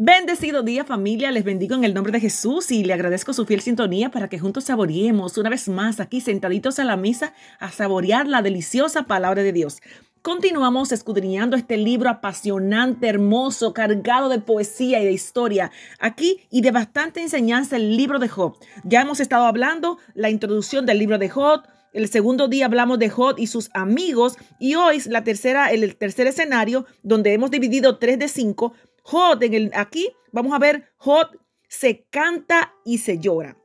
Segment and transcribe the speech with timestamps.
[0.00, 3.60] Bendecido día familia, les bendigo en el nombre de Jesús y le agradezco su fiel
[3.62, 8.28] sintonía para que juntos saboreemos una vez más aquí sentaditos a la mesa a saborear
[8.28, 9.80] la deliciosa palabra de Dios.
[10.22, 15.72] Continuamos escudriñando este libro apasionante, hermoso, cargado de poesía y de historia.
[15.98, 18.54] Aquí y de bastante enseñanza el libro de Job.
[18.84, 23.08] Ya hemos estado hablando la introducción del libro de Job, el segundo día hablamos de
[23.08, 28.18] Job y sus amigos y hoy la tercera, el tercer escenario donde hemos dividido tres
[28.18, 28.74] de cinco
[29.10, 31.28] Jod, en el, aquí vamos a ver, Jod
[31.66, 33.56] se canta y se llora.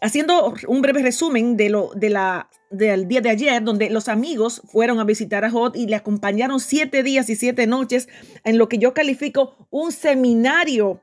[0.00, 4.62] Haciendo un breve resumen de lo, de la, del día de ayer, donde los amigos
[4.66, 8.08] fueron a visitar a Jod y le acompañaron siete días y siete noches
[8.42, 11.00] en lo que yo califico un seminario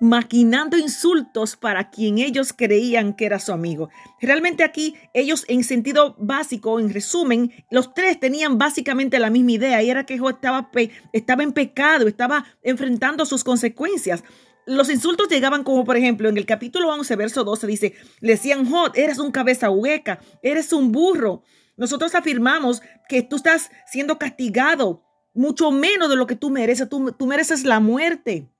[0.00, 3.88] maquinando insultos para quien ellos creían que era su amigo.
[4.20, 9.82] Realmente aquí ellos en sentido básico, en resumen, los tres tenían básicamente la misma idea
[9.82, 10.70] y era que Job estaba,
[11.12, 14.22] estaba en pecado, estaba enfrentando sus consecuencias.
[14.66, 18.70] Los insultos llegaban como, por ejemplo, en el capítulo 11, verso 12, dice, le decían,
[18.70, 21.42] Jod, eres un cabeza hueca, eres un burro.
[21.76, 26.88] Nosotros afirmamos que tú estás siendo castigado mucho menos de lo que tú mereces.
[26.88, 28.50] Tú, tú mereces la muerte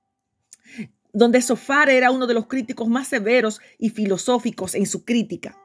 [1.13, 5.57] donde Sofar era uno de los críticos más severos y filosóficos en su crítica.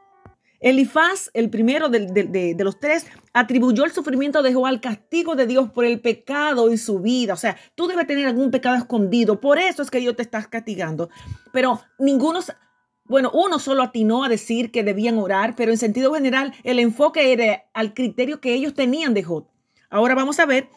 [0.65, 5.71] Elifaz, el primero de, los tres, atribuyó el sufrimiento de Job al castigo de Dios
[5.71, 7.35] por el pecado en su vida.
[7.35, 9.43] O sea, tú debes tener algún pecado escondido.
[9.43, 11.11] Por eso es que Dios te está castigando.
[11.53, 12.41] Pero ninguno,
[13.05, 17.35] bueno, uno solo atinó a decir que debían orar, pero en sentido general el enfoque
[17.35, 19.47] era al criterio que ellos tenían de Job.
[19.91, 20.71] Ahora vamos a ver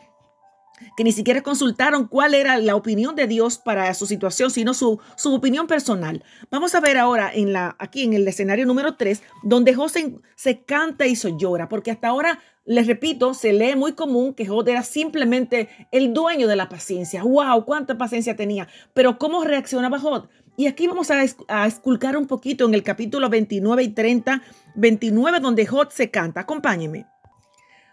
[0.96, 5.00] que ni siquiera consultaron cuál era la opinión de Dios para su situación, sino su,
[5.16, 6.24] su opinión personal.
[6.52, 10.62] Vamos a ver ahora en la, aquí en el escenario número 3, donde José se
[10.62, 14.72] canta y se llora, porque hasta ahora, les repito, se lee muy común que José
[14.72, 17.24] era simplemente el dueño de la paciencia.
[17.24, 17.66] ¡Wow!
[17.66, 18.68] ¿Cuánta paciencia tenía?
[18.94, 20.26] Pero ¿cómo reaccionaba Jod?
[20.58, 24.42] Y aquí vamos a, a, esculcar un poquito en el capítulo 29 y 30,
[24.76, 26.42] 29, donde Jod se canta.
[26.42, 27.06] Acompáñeme.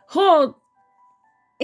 [0.06, 0.54] Jod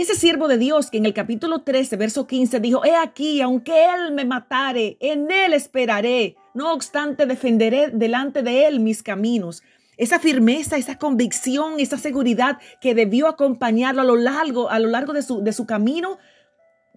[0.00, 3.84] ese siervo de Dios que en el capítulo 13, verso 15 dijo, he aquí, aunque
[3.84, 9.62] él me matare, en él esperaré, no obstante defenderé delante de él mis caminos.
[9.96, 15.12] Esa firmeza, esa convicción, esa seguridad que debió acompañarlo a lo largo, a lo largo
[15.12, 16.18] de su, de su camino,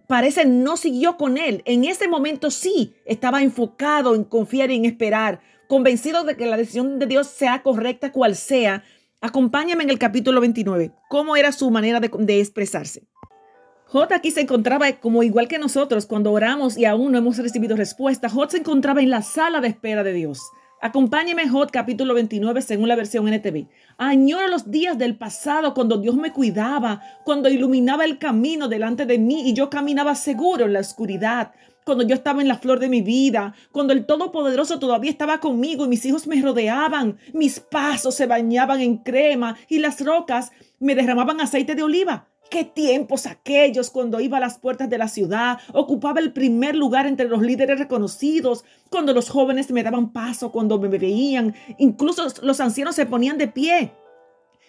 [0.07, 1.61] parece no siguió con él.
[1.65, 6.57] En ese momento sí estaba enfocado en confiar y en esperar, convencido de que la
[6.57, 8.83] decisión de Dios sea correcta cual sea,
[9.25, 10.91] Acompáñame en el capítulo 29.
[11.07, 13.07] ¿Cómo era su manera de, expresarse?
[13.85, 17.77] J aquí se encontraba como igual que nosotros cuando oramos y aún no hemos recibido
[17.77, 18.27] respuesta.
[18.27, 20.41] J se encontraba en la sala de espera de Dios.
[20.81, 23.69] Acompáñeme J capítulo 29 según la versión NTV.
[23.97, 29.19] Añoro los días del pasado cuando Dios me cuidaba, cuando iluminaba el camino delante de
[29.19, 31.53] mí y yo caminaba seguro en la oscuridad
[31.85, 35.85] cuando yo estaba en la flor de mi vida, cuando el Todopoderoso todavía estaba conmigo
[35.85, 40.95] y mis hijos me rodeaban, mis pasos se bañaban en crema y las rocas me
[40.95, 42.27] derramaban aceite de oliva.
[42.49, 47.07] Qué tiempos aquellos cuando iba a las puertas de la ciudad, ocupaba el primer lugar
[47.07, 52.59] entre los líderes reconocidos, cuando los jóvenes me daban paso, cuando me veían, incluso los
[52.59, 53.93] ancianos se ponían de pie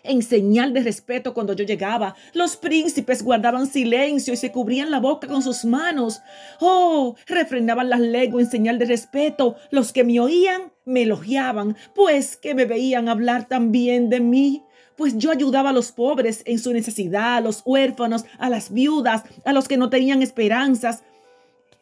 [0.04, 2.14] en señal de respeto cuando yo llegaba.
[2.32, 6.20] Los príncipes guardaban silencio y se cubrían la boca con sus manos.
[6.60, 9.56] Oh, refrenaban las lenguas en señal de respeto.
[9.70, 14.62] Los que me oían me elogiaban, pues que me veían hablar también de mí
[14.96, 19.24] pues yo ayudaba a los pobres en su necesidad, a los huérfanos, a las viudas,
[19.44, 21.02] a los que no tenían esperanzas.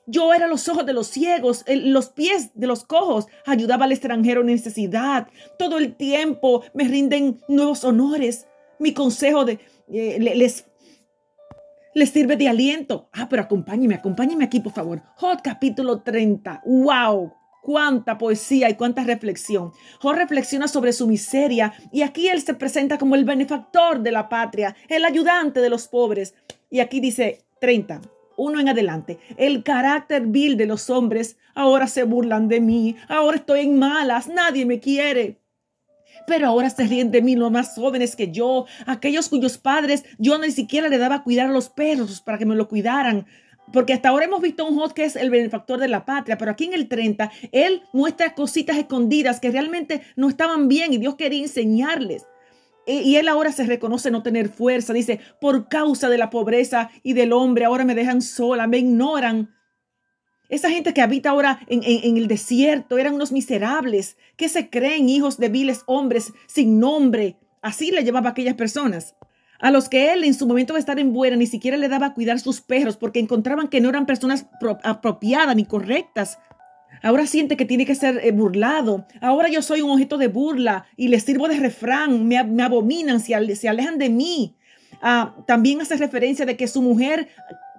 [0.07, 4.41] Yo era los ojos de los ciegos, los pies de los cojos, ayudaba al extranjero
[4.41, 5.29] en necesidad.
[5.59, 8.47] Todo el tiempo me rinden nuevos honores.
[8.81, 9.61] Mi consejo de,
[9.93, 10.67] eh, les,
[11.95, 13.09] les sirve de aliento.
[13.13, 15.03] Ah, pero acompáñeme, acompáñeme aquí, por favor.
[15.17, 16.63] Jod capítulo 30.
[16.67, 17.35] ¡Wow!
[17.63, 19.71] Cuánta poesía y cuánta reflexión.
[20.01, 24.29] Jod reflexiona sobre su miseria y aquí él se presenta como el benefactor de la
[24.29, 26.35] patria, el ayudante de los pobres.
[26.71, 28.01] Y aquí dice 30
[28.37, 29.19] uno en adelante.
[29.37, 31.37] El carácter vil de los hombres.
[31.55, 32.97] Ahora se burlan de mí.
[33.09, 34.29] Ahora estoy en malas.
[34.29, 35.39] Nadie me quiere.
[36.27, 40.39] Pero ahora se ríen de mí los más jóvenes que yo, aquellos cuyos padres yo
[40.39, 43.27] ni siquiera le daba a cuidar a los perros para que me lo cuidaran.
[43.73, 46.37] Porque hasta ahora hemos visto a un Hot que es el benefactor de la patria,
[46.37, 50.99] pero aquí en el 30, él muestra cositas escondidas que realmente no estaban bien y
[50.99, 52.27] Dios quería enseñarles.
[52.87, 54.93] Y él ahora se reconoce no tener fuerza.
[54.93, 59.55] Dice, por causa de la pobreza y del hombre, ahora me dejan sola, me ignoran.
[60.53, 61.83] Esa gente que habita ahora en,
[62.17, 67.39] el desierto eran unos miserables que se creen hijos de viles hombres sin nombre.
[67.63, 69.15] Así le llamaba a aquellas personas.
[69.61, 72.09] a los que él en su momento de estar en buena ni siquiera le daba
[72.09, 74.45] a cuidar sus perros porque encontraban que no eran personas
[74.83, 76.39] apropiadas ni correctas.
[77.03, 79.07] Ahora siente que tiene que ser eh, burlado.
[79.21, 82.27] Ahora yo soy un objeto de burla y les sirvo de refrán.
[82.27, 84.55] Me, abominan, se, se, alejan de mí.
[85.01, 87.29] Ah, también hace referencia de que su mujer,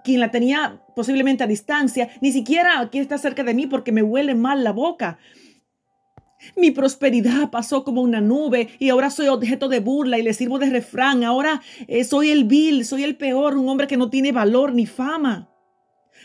[0.03, 4.03] quien la tenía posiblemente a distancia, ni siquiera quiere estar cerca de mí porque me
[4.03, 5.17] huele mal la boca.
[6.57, 10.59] Mi prosperidad pasó como una nube y ahora soy objeto de burla y le sirvo
[10.59, 11.23] de refrán.
[11.23, 14.85] Ahora eh, soy el vil, soy el peor, un hombre que no tiene valor ni
[14.85, 15.52] fama.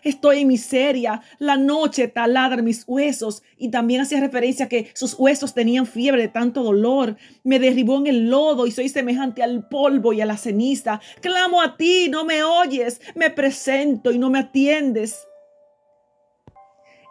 [0.02, 5.14] Estoy en miseria, la noche taladra mis huesos y también hacía referencia a que sus
[5.18, 7.16] huesos tenían fiebre de tanto dolor.
[7.44, 11.00] Me derribó en el lodo y soy semejante al polvo y a la ceniza.
[11.20, 15.28] Clamo a ti, no me oyes, me presento y no me atiendes.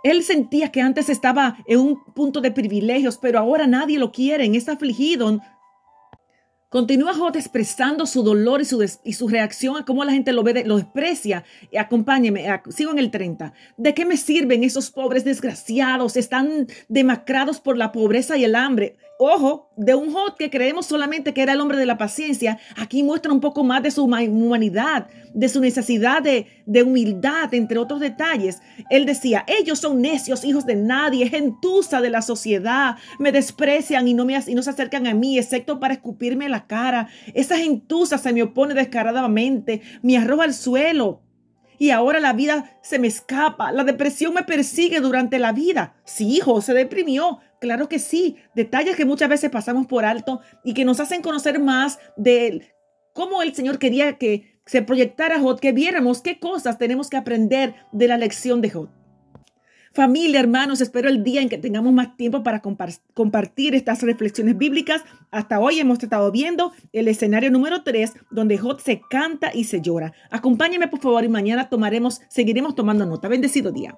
[0.03, 4.45] Él sentía que antes estaba en un punto de privilegios, pero ahora nadie lo quiere,
[4.55, 5.39] está afligido.
[6.69, 10.43] Continúa Jot expresando su dolor y su, y su reacción a cómo la gente lo
[10.43, 11.45] ve, lo desprecia.
[11.77, 13.53] Acompáñeme, sigo en el 30.
[13.77, 16.17] ¿De qué me sirven esos pobres desgraciados?
[16.17, 18.97] Están demacrados por la pobreza y el hambre.
[19.19, 23.01] Ojo, de un Jot que creemos solamente que era el hombre de la paciencia, aquí
[23.01, 27.99] muestra un poco más de su humanidad, de su necesidad de, de humildad, entre otros
[27.99, 28.59] detalles.
[28.91, 34.13] Él decía, ellos son necios, hijos de nadie, gentuza de la sociedad, me desprecian y
[34.13, 37.07] no, me, y no se acercan a mí, excepto para escupirme la cara.
[37.33, 41.21] Esa gentuza se me opone descaradamente, me arroja al suelo.
[41.79, 45.95] Y ahora la vida se me escapa, la depresión me persigue durante la vida.
[46.05, 50.73] Sí, hijo, se deprimió, Claro que sí, detalles que muchas veces pasamos por alto y
[50.73, 52.73] que nos hacen conocer más de
[53.13, 57.73] cómo el Señor quería que se proyectara Jod, que viéramos qué cosas tenemos que aprender
[57.91, 58.89] de la lección de Jod.
[59.93, 65.03] Familia, hermanos, espero el día en que tengamos más tiempo para compartir estas reflexiones bíblicas.
[65.31, 69.81] Hasta hoy hemos estado viendo el escenario número 3, donde Jod se canta y se
[69.81, 70.13] llora.
[70.29, 73.27] Acompáñenme, por favor, y mañana tomaremos, seguiremos tomando nota.
[73.27, 73.95] Bendecido día.